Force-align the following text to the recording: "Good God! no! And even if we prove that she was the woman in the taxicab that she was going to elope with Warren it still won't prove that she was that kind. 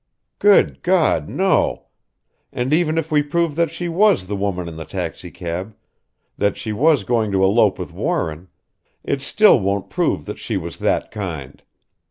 "Good 0.39 0.81
God! 0.81 1.29
no! 1.29 1.89
And 2.51 2.73
even 2.73 2.97
if 2.97 3.11
we 3.11 3.21
prove 3.21 3.55
that 3.55 3.69
she 3.69 3.87
was 3.87 4.25
the 4.25 4.35
woman 4.35 4.67
in 4.67 4.75
the 4.75 4.83
taxicab 4.83 5.75
that 6.39 6.57
she 6.57 6.73
was 6.73 7.03
going 7.03 7.31
to 7.33 7.43
elope 7.43 7.77
with 7.77 7.93
Warren 7.93 8.47
it 9.03 9.21
still 9.21 9.59
won't 9.59 9.91
prove 9.91 10.25
that 10.25 10.39
she 10.39 10.57
was 10.57 10.79
that 10.79 11.11
kind. 11.11 11.61